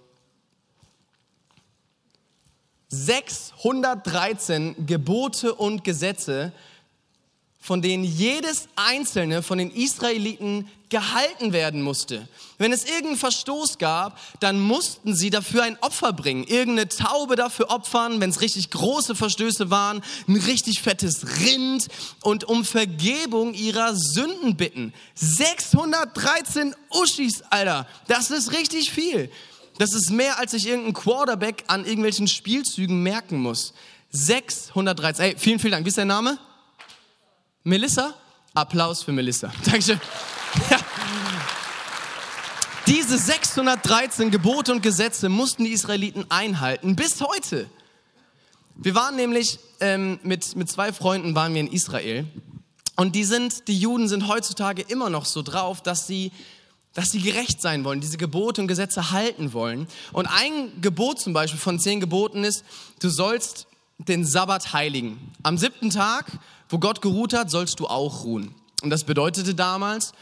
[2.88, 6.52] 613 Gebote und Gesetze,
[7.64, 12.28] von denen jedes einzelne von den Israeliten gehalten werden musste.
[12.58, 17.70] Wenn es irgendeinen Verstoß gab, dann mussten sie dafür ein Opfer bringen, irgendeine Taube dafür
[17.70, 21.88] opfern, wenn es richtig große Verstöße waren, ein richtig fettes Rind
[22.20, 24.92] und um Vergebung ihrer Sünden bitten.
[25.14, 29.30] 613 Uschis, Alter, das ist richtig viel.
[29.78, 33.72] Das ist mehr, als sich irgendein Quarterback an irgendwelchen Spielzügen merken muss.
[34.10, 35.24] 613.
[35.24, 35.86] Ey, vielen, vielen Dank.
[35.86, 36.38] Wie ist dein Name?
[37.66, 38.12] Melissa?
[38.52, 39.50] Applaus für Melissa.
[39.64, 39.98] Dankeschön.
[40.70, 40.78] Ja.
[42.86, 47.70] Diese 613 Gebote und Gesetze mussten die Israeliten einhalten bis heute.
[48.76, 52.26] Wir waren nämlich ähm, mit, mit zwei Freunden waren wir in Israel
[52.96, 56.32] und die sind, die Juden sind heutzutage immer noch so drauf, dass sie
[56.92, 59.88] dass sie gerecht sein wollen, diese Gebote und Gesetze halten wollen.
[60.12, 62.64] Und ein Gebot zum Beispiel von zehn Geboten ist,
[63.00, 63.66] du sollst
[63.98, 65.32] den Sabbat heiligen.
[65.42, 66.26] Am siebten Tag,
[66.68, 68.54] wo Gott geruht hat, sollst du auch ruhen.
[68.82, 70.12] Und das bedeutete damals,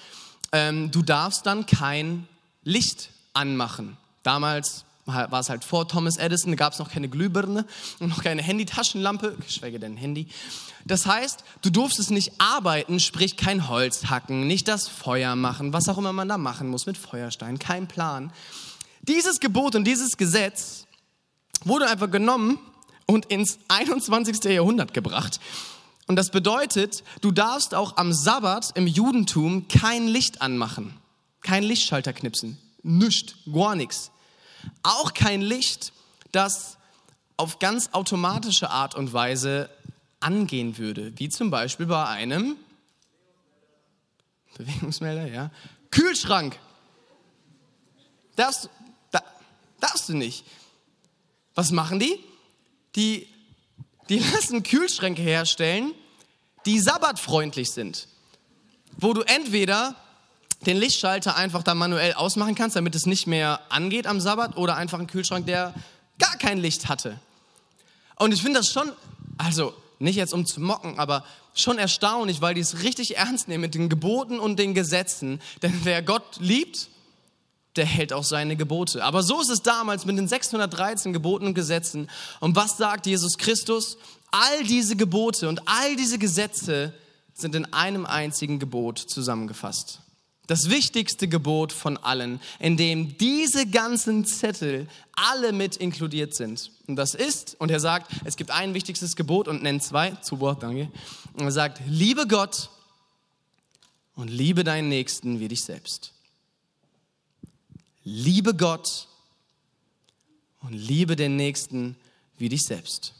[0.52, 2.28] ähm, du darfst dann kein
[2.64, 3.96] Licht anmachen.
[4.22, 7.66] Damals war es halt vor Thomas Edison, da gab es noch keine Glühbirne
[7.98, 10.28] und noch keine Handytaschenlampe, geschweige denn Handy.
[10.84, 15.88] Das heißt, du durftest nicht arbeiten, sprich kein Holz hacken, nicht das Feuer machen, was
[15.88, 18.32] auch immer man da machen muss mit Feuerstein, kein Plan.
[19.02, 20.86] Dieses Gebot und dieses Gesetz
[21.64, 22.58] wurde einfach genommen
[23.06, 24.44] und ins 21.
[24.44, 25.40] Jahrhundert gebracht.
[26.06, 30.98] Und das bedeutet, du darfst auch am Sabbat im Judentum kein Licht anmachen,
[31.40, 34.10] kein Lichtschalter knipsen, nichts, gar nichts.
[34.82, 35.92] Auch kein Licht,
[36.32, 36.76] das
[37.36, 39.70] auf ganz automatische Art und Weise
[40.20, 42.56] angehen würde, wie zum Beispiel bei einem
[44.56, 45.50] Bewegungsmelder, ja,
[45.90, 46.58] Kühlschrank.
[48.36, 48.68] Darfst,
[49.10, 49.22] da,
[49.80, 50.44] darfst du nicht.
[51.54, 52.18] Was machen die?
[52.96, 53.28] Die,
[54.08, 55.92] die lassen Kühlschränke herstellen,
[56.66, 58.08] die sabbatfreundlich sind.
[58.96, 59.94] wo du entweder
[60.66, 64.76] den Lichtschalter einfach dann manuell ausmachen kannst, damit es nicht mehr angeht am Sabbat, oder
[64.76, 65.74] einfach einen Kühlschrank, der
[66.18, 67.18] gar kein Licht hatte.
[68.16, 68.92] Und ich finde das schon,
[69.38, 73.62] also nicht jetzt um zu mocken, aber schon erstaunlich, weil die es richtig ernst nehmen
[73.62, 75.40] mit den Geboten und den Gesetzen.
[75.62, 76.88] Denn wer Gott liebt,
[77.76, 79.02] der hält auch seine Gebote.
[79.02, 82.08] Aber so ist es damals mit den 613 Geboten und Gesetzen.
[82.40, 83.96] Und was sagt Jesus Christus?
[84.30, 86.92] All diese Gebote und all diese Gesetze
[87.34, 90.00] sind in einem einzigen Gebot zusammengefasst.
[90.48, 96.70] Das wichtigste Gebot von allen, in dem diese ganzen Zettel alle mit inkludiert sind.
[96.86, 100.40] Und das ist, und er sagt, es gibt ein wichtigstes Gebot und nennt zwei, zu
[100.40, 100.90] Wort, danke.
[101.34, 102.70] Und er sagt, liebe Gott
[104.14, 106.12] und liebe deinen Nächsten wie dich selbst.
[108.04, 109.08] Liebe Gott
[110.60, 111.96] und liebe den Nächsten
[112.38, 113.14] wie dich selbst.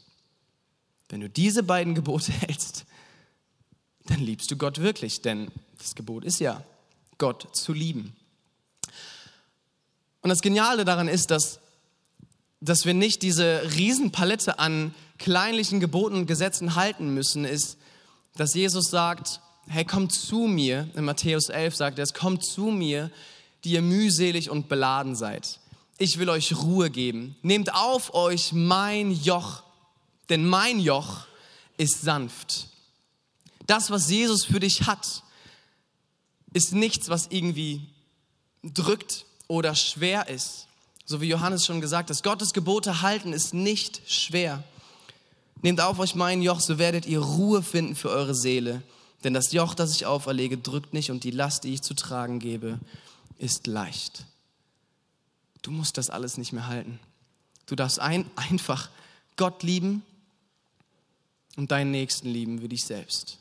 [1.09, 2.85] Wenn du diese beiden Gebote hältst,
[4.05, 6.63] dann liebst du Gott wirklich, denn das Gebot ist ja,
[7.17, 8.15] Gott zu lieben.
[10.21, 11.59] Und das Geniale daran ist, dass,
[12.59, 17.77] dass wir nicht diese Riesenpalette an kleinlichen Geboten und Gesetzen halten müssen, ist,
[18.35, 22.65] dass Jesus sagt, hey, kommt zu mir, in Matthäus 11 sagt er es, kommt zu
[22.65, 23.11] mir,
[23.63, 25.59] die ihr mühselig und beladen seid.
[25.97, 27.35] Ich will euch Ruhe geben.
[27.41, 29.63] Nehmt auf euch mein Joch,
[30.29, 31.27] denn mein Joch
[31.77, 32.67] ist sanft.
[33.67, 35.23] Das, was Jesus für dich hat,
[36.51, 37.87] ist nichts, was irgendwie
[38.63, 40.67] drückt oder schwer ist.
[41.05, 44.63] So wie Johannes schon gesagt hat, Gottes Gebote halten ist nicht schwer.
[45.61, 48.83] Nehmt auf euch mein Joch, so werdet ihr Ruhe finden für eure Seele.
[49.23, 52.39] Denn das Joch, das ich auferlege, drückt nicht und die Last, die ich zu tragen
[52.39, 52.79] gebe,
[53.37, 54.25] ist leicht.
[55.61, 56.99] Du musst das alles nicht mehr halten.
[57.65, 58.89] Du darfst ein, einfach
[59.35, 60.03] Gott lieben
[61.55, 63.37] und deinen Nächsten lieben wie dich selbst.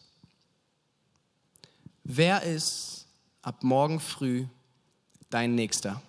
[2.05, 3.07] Wer ist
[3.43, 4.47] ab morgen früh
[5.31, 6.03] dein Nächster?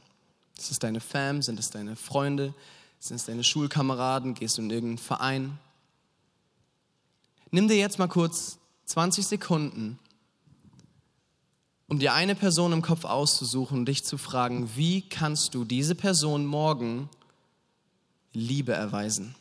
[0.58, 1.42] Ist es deine Fam?
[1.42, 2.54] Sind es deine Freunde?
[3.00, 4.34] Sind es deine Schulkameraden?
[4.34, 5.60] Gehst du in irgendeinen Verein?
[7.52, 10.00] Nimm dir jetzt mal kurz 20 Sekunden
[11.88, 15.96] um dir eine Person im Kopf auszusuchen und dich zu fragen, wie kannst du diese
[15.96, 17.10] Person morgen
[18.34, 19.36] Liebe erweisen?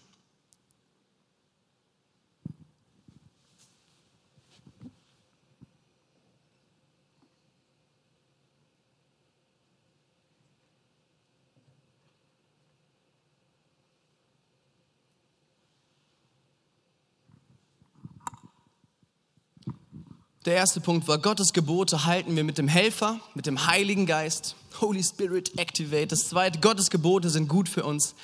[20.45, 24.57] Der erste Punkt war, Gottes Gebote halten wir mit dem Helfer, mit dem Heiligen Geist.
[24.81, 26.09] Holy Spirit activate.
[26.09, 28.17] Das zweite, Gottes Gebote sind gut für uns.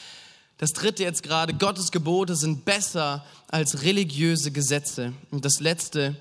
[0.56, 5.12] Das dritte jetzt gerade, Gottes Gebote sind besser als religiöse Gesetze.
[5.30, 6.16] Und das letzte,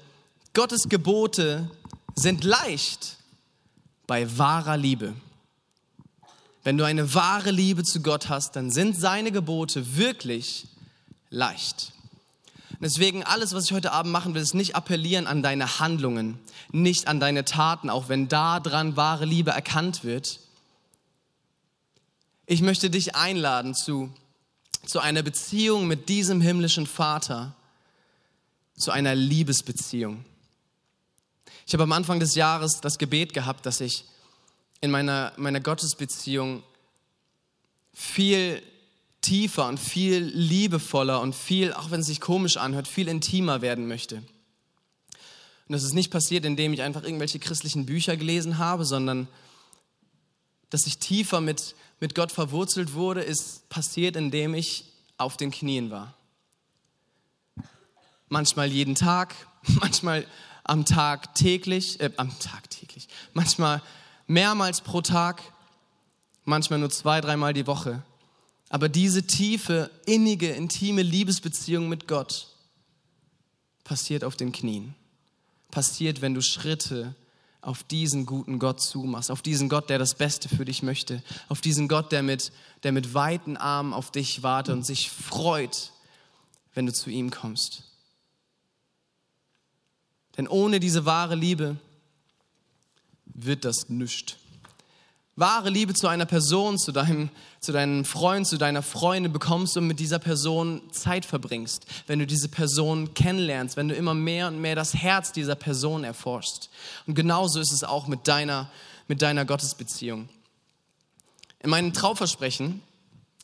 [0.53, 1.71] Gottes Gebote
[2.13, 3.17] sind leicht
[4.05, 5.15] bei wahrer Liebe.
[6.63, 10.67] Wenn du eine wahre Liebe zu Gott hast, dann sind seine Gebote wirklich
[11.31, 11.91] leicht.
[12.79, 16.39] Deswegen alles, was ich heute Abend machen will, ist nicht appellieren an deine Handlungen,
[16.71, 20.39] nicht an deine Taten, auch wenn da dran wahre Liebe erkannt wird.
[22.45, 24.13] Ich möchte dich einladen zu,
[24.85, 27.55] zu einer Beziehung mit diesem himmlischen Vater,
[28.77, 30.23] zu einer Liebesbeziehung.
[31.65, 34.05] Ich habe am Anfang des Jahres das Gebet gehabt, dass ich
[34.81, 36.61] in meiner, meiner Gottesbeziehung
[37.91, 38.61] viel
[39.21, 43.87] tiefer und viel liebevoller und viel, auch wenn es sich komisch anhört, viel intimer werden
[43.87, 44.17] möchte.
[45.67, 49.27] Und das ist nicht passiert, indem ich einfach irgendwelche christlichen Bücher gelesen habe, sondern
[50.69, 54.85] dass ich tiefer mit, mit Gott verwurzelt wurde, ist passiert, indem ich
[55.17, 56.13] auf den Knien war.
[58.29, 59.35] Manchmal jeden Tag,
[59.67, 60.25] manchmal
[60.63, 63.81] am Tag täglich, äh, am Tag täglich, manchmal
[64.27, 65.41] mehrmals pro Tag,
[66.43, 68.03] manchmal nur zwei, dreimal die Woche.
[68.69, 72.47] Aber diese tiefe, innige, intime Liebesbeziehung mit Gott
[73.83, 74.93] passiert auf den Knien.
[75.71, 77.15] Passiert, wenn du Schritte
[77.61, 81.61] auf diesen guten Gott zumachst, auf diesen Gott, der das Beste für dich möchte, auf
[81.61, 82.51] diesen Gott, der mit,
[82.83, 85.91] der mit weiten Armen auf dich wartet und sich freut,
[86.73, 87.83] wenn du zu ihm kommst.
[90.37, 91.77] Denn ohne diese wahre Liebe
[93.25, 94.35] wird das nichts.
[95.37, 97.29] Wahre Liebe zu einer Person, zu deinem,
[97.61, 102.27] zu deinem Freund, zu deiner Freundin bekommst und mit dieser Person Zeit verbringst, wenn du
[102.27, 106.69] diese Person kennenlernst, wenn du immer mehr und mehr das Herz dieser Person erforschst.
[107.05, 108.69] Und genauso ist es auch mit deiner,
[109.07, 110.27] mit deiner Gottesbeziehung.
[111.59, 112.81] In meinem Trauversprechen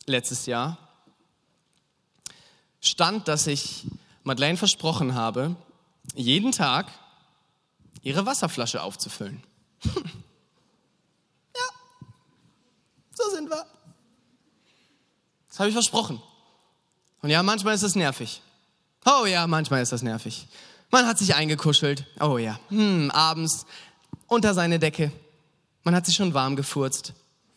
[0.06, 0.78] letztes Jahr
[2.80, 3.86] stand, dass ich
[4.24, 5.54] Madeleine versprochen habe,
[6.14, 6.90] jeden Tag
[8.02, 9.42] ihre Wasserflasche aufzufüllen.
[9.84, 10.02] ja,
[13.24, 13.64] so sind wir.
[15.48, 16.20] Das habe ich versprochen.
[17.22, 18.42] Und ja, manchmal ist das nervig.
[19.06, 20.46] Oh ja, manchmal ist das nervig.
[20.90, 22.06] Man hat sich eingekuschelt.
[22.20, 23.66] Oh ja, hm, abends
[24.26, 25.12] unter seine Decke.
[25.84, 27.12] Man hat sich schon warm gefurzt.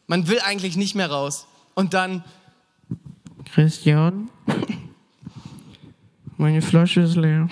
[0.06, 1.47] Man will eigentlich nicht mehr raus.
[1.75, 2.23] Und dann.
[3.53, 4.30] Christian,
[6.38, 7.47] meine Flasche ist leer.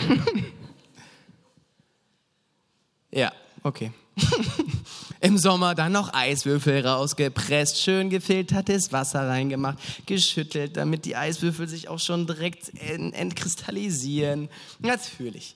[3.12, 3.32] ja,
[3.64, 3.92] okay.
[5.26, 11.88] Im Sommer dann noch Eiswürfel rausgepresst, schön gefiltertes Wasser reingemacht, geschüttelt, damit die Eiswürfel sich
[11.88, 14.50] auch schon direkt entkristallisieren.
[14.78, 15.56] Natürlich.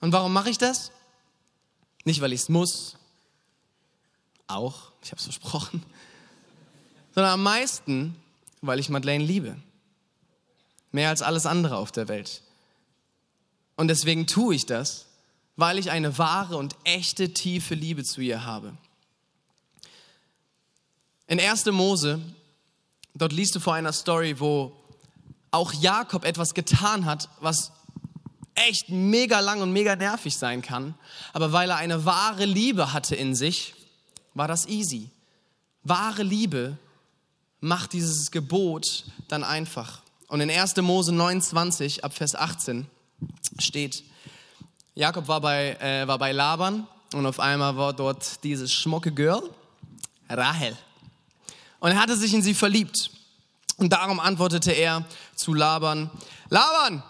[0.00, 0.90] Und warum mache ich das?
[2.02, 2.96] Nicht, weil ich es muss,
[4.48, 5.84] auch, ich habe es versprochen,
[7.14, 8.16] sondern am meisten,
[8.60, 9.54] weil ich Madeleine liebe.
[10.90, 12.42] Mehr als alles andere auf der Welt.
[13.76, 15.06] Und deswegen tue ich das,
[15.58, 18.72] weil ich eine wahre und echte tiefe Liebe zu ihr habe.
[21.26, 21.66] In 1.
[21.66, 22.20] Mose,
[23.14, 24.72] dort liest du vor einer Story, wo
[25.50, 27.72] auch Jakob etwas getan hat, was
[28.54, 30.94] echt mega lang und mega nervig sein kann.
[31.32, 33.74] Aber weil er eine wahre Liebe hatte in sich,
[34.34, 35.10] war das easy.
[35.82, 36.78] Wahre Liebe
[37.58, 40.02] macht dieses Gebot dann einfach.
[40.28, 40.76] Und in 1.
[40.76, 42.86] Mose 29 ab Vers 18
[43.58, 44.04] steht,
[44.98, 46.84] Jakob war bei, äh, war bei Laban
[47.14, 49.48] und auf einmal war dort dieses schmucke Girl,
[50.28, 50.76] Rahel.
[51.78, 53.12] Und er hatte sich in sie verliebt.
[53.76, 55.04] Und darum antwortete er
[55.36, 56.10] zu Laban,
[56.48, 57.04] Laban,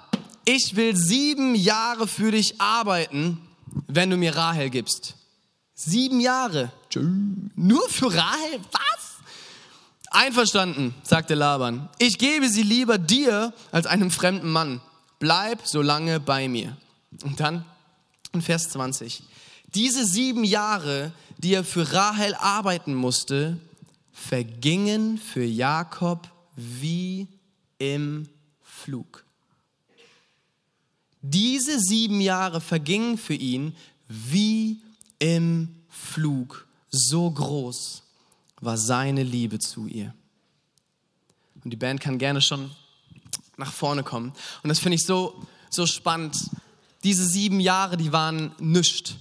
[0.45, 3.41] ich will sieben Jahre für dich arbeiten,
[3.87, 5.15] wenn du mir Rahel gibst.
[5.75, 6.71] Sieben Jahre.
[7.55, 8.61] Nur für Rahel?
[8.71, 9.17] Was?
[10.11, 11.89] Einverstanden, sagte Laban.
[11.99, 14.83] Ich gebe sie lieber dir als einem fremden Mann.
[15.21, 16.77] Bleib so lange bei mir.
[17.23, 17.65] Und dann
[18.33, 19.23] in Vers 20.
[19.75, 23.59] Diese sieben Jahre, die er für Rahel arbeiten musste,
[24.13, 27.29] vergingen für Jakob wie
[27.79, 28.29] im
[28.63, 29.25] Flug.
[31.23, 33.75] Diese sieben Jahre vergingen für ihn
[34.09, 34.81] wie
[35.19, 36.67] im Flug.
[36.91, 38.03] So groß
[38.61, 40.15] war seine Liebe zu ihr.
[41.63, 42.71] Und die Band kann gerne schon
[43.57, 44.33] nach vorne kommen.
[44.63, 46.37] Und das finde ich so, so spannend.
[47.05, 49.17] Diese sieben Jahre, die waren nischt.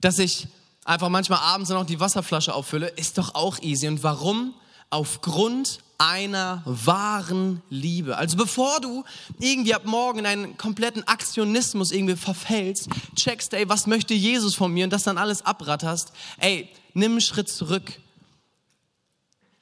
[0.00, 0.46] Dass ich
[0.84, 3.88] einfach manchmal abends noch die Wasserflasche auffülle, ist doch auch easy.
[3.88, 4.54] Und warum?
[4.90, 8.16] Aufgrund einer wahren Liebe.
[8.16, 9.04] Also bevor du
[9.40, 14.72] irgendwie ab morgen in einen kompletten Aktionismus irgendwie verfällst, checkst, ey, was möchte Jesus von
[14.72, 17.98] mir und das dann alles abratterst, ey, nimm einen Schritt zurück.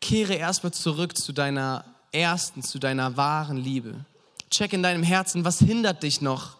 [0.03, 4.05] Kehre erstmal zurück zu deiner ersten, zu deiner wahren Liebe.
[4.51, 6.59] Check in deinem Herzen, was hindert dich noch,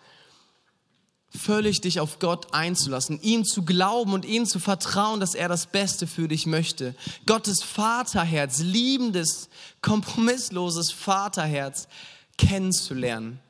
[1.35, 5.67] völlig dich auf Gott einzulassen, ihm zu glauben und ihm zu vertrauen, dass er das
[5.67, 6.95] Beste für dich möchte.
[7.27, 9.49] Gottes Vaterherz, liebendes,
[9.83, 11.89] kompromissloses Vaterherz
[12.39, 13.41] kennenzulernen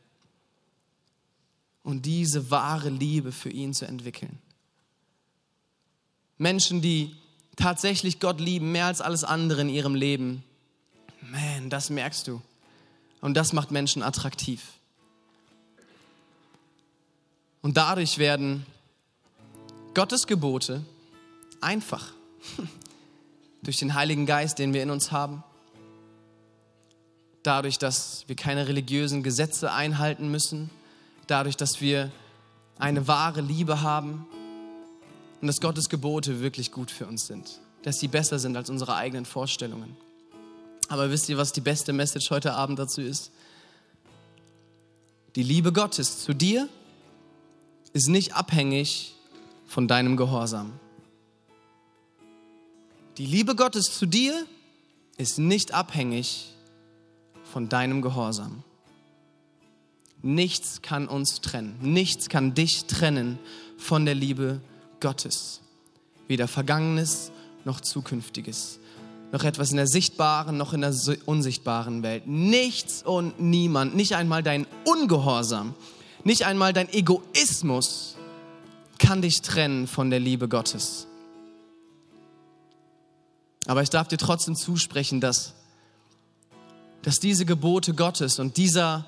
[1.83, 4.39] und diese wahre Liebe für ihn zu entwickeln.
[6.39, 7.15] Menschen, die
[7.57, 10.45] tatsächlich Gott lieben, mehr als alles andere in ihrem Leben,
[11.23, 12.43] man, das merkst du.
[13.21, 14.63] Und das macht Menschen attraktiv.
[17.67, 18.65] Und dadurch werden
[19.93, 20.85] Gottes Gebote
[21.61, 22.13] einfach
[23.65, 25.43] durch den Heiligen Geist, den wir in uns haben,
[27.43, 30.71] dadurch, dass wir keine religiösen Gesetze einhalten müssen,
[31.27, 32.13] dadurch, dass wir
[32.79, 34.29] eine wahre Liebe haben
[35.41, 38.95] und dass Gottes Gebote wirklich gut für uns sind, dass sie besser sind als unsere
[38.95, 39.97] eigenen Vorstellungen.
[40.87, 43.33] Aber wisst ihr, was die beste Message heute Abend dazu ist?
[45.35, 46.69] Die Liebe Gottes zu dir
[47.97, 49.15] ist nicht abhängig
[49.67, 50.75] von deinem Gehorsam.
[53.17, 54.35] Die Liebe Gottes zu dir
[55.17, 56.53] ist nicht abhängig
[57.51, 58.63] von deinem Gehorsam.
[60.21, 61.79] Nichts kann uns trennen.
[61.81, 63.39] Nichts kann dich trennen
[63.79, 64.61] von der Liebe
[65.01, 65.63] Gottes.
[66.29, 67.33] Weder Vergangenes
[67.65, 68.79] noch Zukünftiges.
[69.33, 70.95] Noch etwas in der sichtbaren, noch in der
[71.25, 72.27] unsichtbaren Welt.
[72.27, 75.75] Nichts und niemand, nicht einmal dein Ungehorsam
[76.27, 78.17] nicht einmal dein Egoismus
[78.99, 81.07] kann dich trennen von der Liebe Gottes.
[83.67, 85.55] Aber ich darf dir trotzdem zusprechen, dass,
[87.03, 89.07] dass diese Gebote Gottes und dieser,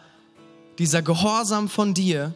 [0.79, 2.35] dieser Gehorsam von dir,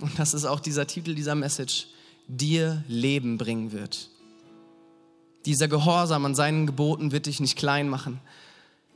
[0.00, 1.86] und das ist auch dieser Titel dieser Message,
[2.26, 4.08] dir Leben bringen wird.
[5.44, 8.20] Dieser Gehorsam an seinen Geboten wird dich nicht klein machen.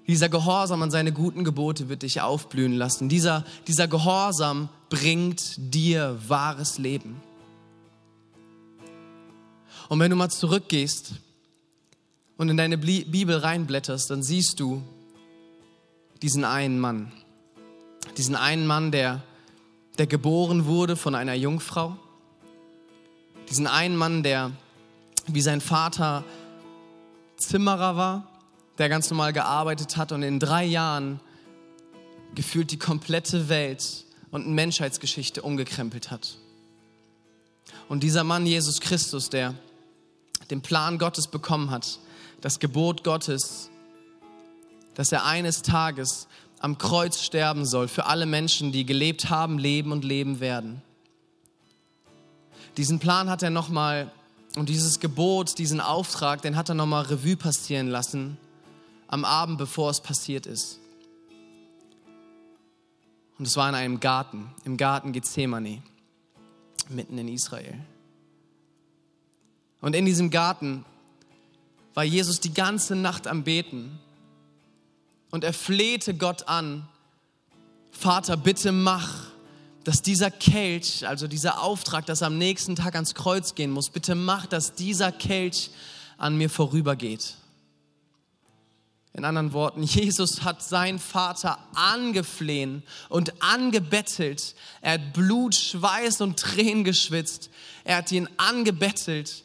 [0.09, 3.09] Dieser Gehorsam an seine guten Gebote wird dich aufblühen lassen.
[3.09, 7.23] Dieser, dieser Gehorsam bringt dir wahres Leben.
[9.89, 11.15] Und wenn du mal zurückgehst
[12.37, 14.83] und in deine Bibel reinblätterst, dann siehst du
[16.21, 17.11] diesen einen Mann.
[18.17, 19.23] Diesen einen Mann, der,
[19.99, 21.97] der geboren wurde von einer Jungfrau.
[23.49, 24.53] Diesen einen Mann, der
[25.27, 26.25] wie sein Vater
[27.37, 28.29] Zimmerer war,
[28.79, 31.21] der ganz normal gearbeitet hat und in drei Jahren
[32.35, 36.39] gefühlt die komplette Welt und Menschheitsgeschichte umgekrempelt hat.
[37.89, 39.55] Und dieser Mann, Jesus Christus, der
[40.51, 41.99] den Plan Gottes bekommen hat,
[42.41, 43.71] das Gebot Gottes,
[44.95, 46.27] dass er eines Tages
[46.59, 50.83] am Kreuz sterben soll für alle Menschen, die gelebt haben, leben und leben werden.
[52.77, 54.11] Diesen Plan hat er nochmal
[54.57, 58.37] und dieses Gebot, diesen Auftrag, den hat er nochmal Revue passieren lassen
[59.07, 60.80] am Abend, bevor es passiert ist.
[63.41, 65.83] Und es war in einem Garten, im Garten Gethsemane,
[66.91, 67.75] mitten in Israel.
[69.81, 70.85] Und in diesem Garten
[71.95, 73.99] war Jesus die ganze Nacht am Beten.
[75.31, 76.87] Und er flehte Gott an,
[77.91, 79.29] Vater, bitte mach,
[79.85, 83.89] dass dieser Kelch, also dieser Auftrag, dass er am nächsten Tag ans Kreuz gehen muss,
[83.89, 85.71] bitte mach, dass dieser Kelch
[86.19, 87.37] an mir vorübergeht.
[89.13, 94.55] In anderen Worten, Jesus hat seinen Vater angeflehen und angebettelt.
[94.81, 97.51] Er hat Blut, Schweiß und Tränen geschwitzt.
[97.85, 99.45] Er hat ihn angebettelt,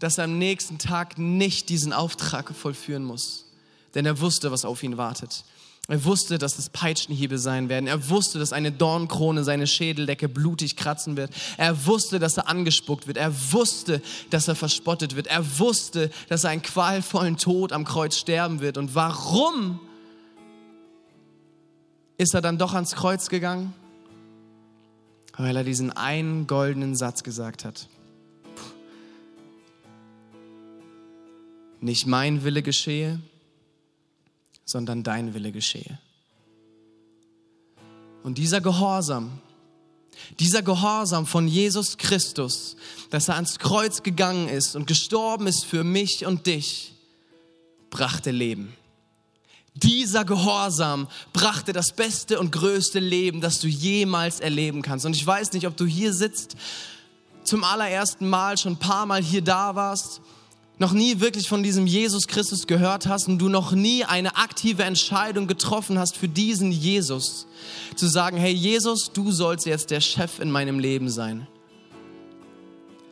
[0.00, 3.52] dass er am nächsten Tag nicht diesen Auftrag vollführen muss.
[3.94, 5.44] Denn er wusste, was auf ihn wartet.
[5.86, 7.86] Er wusste, dass es Peitschenhiebe sein werden.
[7.86, 11.30] Er wusste, dass eine Dornkrone seine Schädeldecke blutig kratzen wird.
[11.58, 13.18] Er wusste, dass er angespuckt wird.
[13.18, 15.26] Er wusste, dass er verspottet wird.
[15.26, 18.78] Er wusste, dass er einen qualvollen Tod am Kreuz sterben wird.
[18.78, 19.78] Und warum
[22.16, 23.74] ist er dann doch ans Kreuz gegangen?
[25.36, 27.88] Weil er diesen einen goldenen Satz gesagt hat.
[31.80, 33.20] Nicht mein Wille geschehe,
[34.64, 35.98] sondern dein Wille geschehe.
[38.22, 39.38] Und dieser Gehorsam,
[40.40, 42.76] dieser Gehorsam von Jesus Christus,
[43.10, 46.94] dass er ans Kreuz gegangen ist und gestorben ist für mich und dich,
[47.90, 48.74] brachte Leben.
[49.74, 55.04] Dieser Gehorsam brachte das beste und größte Leben, das du jemals erleben kannst.
[55.04, 56.56] Und ich weiß nicht, ob du hier sitzt,
[57.42, 60.22] zum allerersten Mal schon ein paar Mal hier da warst
[60.78, 64.82] noch nie wirklich von diesem Jesus Christus gehört hast und du noch nie eine aktive
[64.82, 67.46] Entscheidung getroffen hast für diesen Jesus,
[67.94, 71.46] zu sagen, hey Jesus, du sollst jetzt der Chef in meinem Leben sein.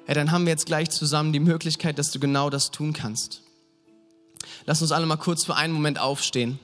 [0.06, 3.42] Hey, dann haben wir jetzt gleich zusammen die Möglichkeit, dass du genau das tun kannst.
[4.66, 6.58] Lass uns alle mal kurz für einen Moment aufstehen.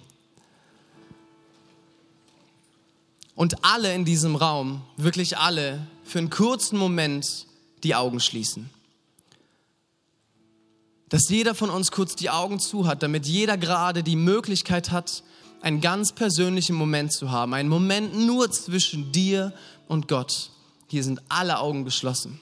[3.36, 7.46] Und alle in diesem Raum, wirklich alle, für einen kurzen Moment
[7.84, 8.68] die Augen schließen
[11.09, 15.22] dass jeder von uns kurz die Augen zu hat, damit jeder gerade die Möglichkeit hat,
[15.61, 19.52] einen ganz persönlichen Moment zu haben, einen Moment nur zwischen dir
[19.88, 20.50] und Gott.
[20.88, 22.40] Hier sind alle Augen geschlossen.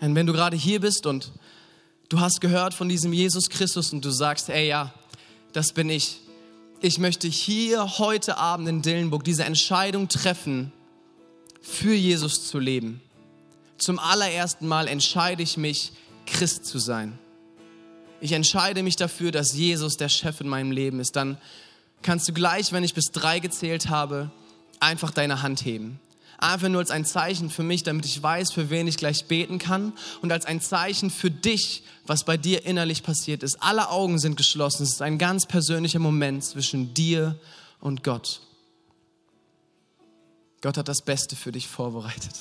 [0.00, 1.32] Und wenn du gerade hier bist und
[2.08, 4.94] du hast gehört von diesem Jesus Christus und du sagst, ey ja,
[5.52, 6.20] das bin ich.
[6.80, 10.72] Ich möchte hier heute Abend in Dillenburg diese Entscheidung treffen,
[11.60, 13.02] für Jesus zu leben.
[13.76, 15.92] Zum allerersten Mal entscheide ich mich,
[16.26, 17.18] Christ zu sein.
[18.20, 21.16] Ich entscheide mich dafür, dass Jesus der Chef in meinem Leben ist.
[21.16, 21.38] Dann
[22.02, 24.30] kannst du gleich, wenn ich bis drei gezählt habe,
[24.78, 26.00] einfach deine Hand heben.
[26.38, 29.58] Einfach nur als ein Zeichen für mich, damit ich weiß, für wen ich gleich beten
[29.58, 29.92] kann
[30.22, 33.62] und als ein Zeichen für dich, was bei dir innerlich passiert ist.
[33.62, 34.84] Alle Augen sind geschlossen.
[34.84, 37.38] Es ist ein ganz persönlicher Moment zwischen dir
[37.78, 38.40] und Gott.
[40.62, 42.34] Gott hat das Beste für dich vorbereitet.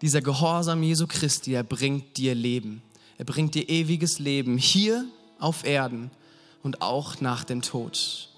[0.00, 2.82] Dieser Gehorsam Jesu Christi, er bringt dir Leben.
[3.18, 5.04] Er bringt dir ewiges Leben hier
[5.40, 6.10] auf Erden
[6.62, 8.28] und auch nach dem Tod.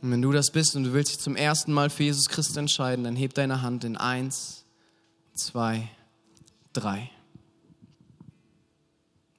[0.00, 2.56] Und wenn du das bist und du willst dich zum ersten Mal für Jesus Christus
[2.56, 4.64] entscheiden, dann heb deine Hand in eins,
[5.34, 5.88] zwei,
[6.72, 7.10] drei.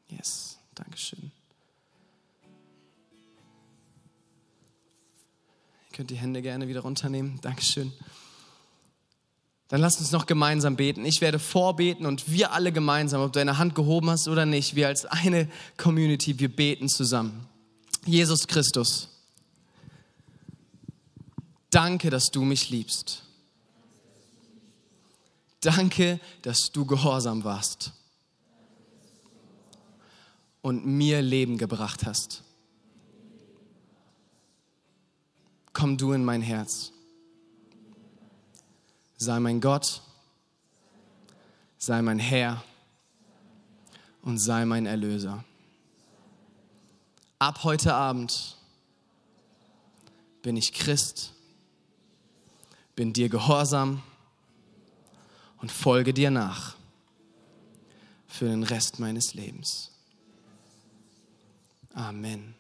[0.09, 1.31] Yes, Dankeschön.
[5.89, 7.39] Ihr könnt die Hände gerne wieder runternehmen.
[7.41, 7.91] Dankeschön.
[9.71, 11.05] Dann lass uns noch gemeinsam beten.
[11.05, 14.75] Ich werde vorbeten und wir alle gemeinsam, ob du deine Hand gehoben hast oder nicht,
[14.75, 17.47] wir als eine Community, wir beten zusammen.
[18.05, 19.07] Jesus Christus,
[21.69, 23.23] danke, dass du mich liebst.
[25.61, 27.93] Danke, dass du gehorsam warst
[30.61, 32.43] und mir Leben gebracht hast.
[35.71, 36.91] Komm du in mein Herz
[39.21, 40.01] sei mein Gott,
[41.77, 42.63] sei mein Herr
[44.23, 45.43] und sei mein Erlöser.
[47.37, 48.57] Ab heute Abend
[50.41, 51.33] bin ich Christ,
[52.95, 54.01] bin dir gehorsam
[55.59, 56.75] und folge dir nach
[58.27, 59.91] für den Rest meines Lebens.
[61.93, 62.55] Amen.